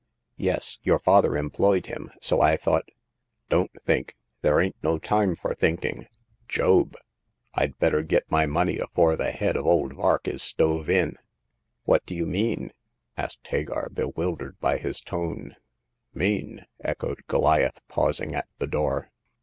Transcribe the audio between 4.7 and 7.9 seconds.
no time for think ing! Job! Fd